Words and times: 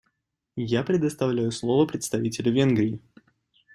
Я 0.65 0.81
предоставляю 0.81 1.51
слово 1.51 1.85
представителю 1.85 2.51
Венгрии. 2.53 2.99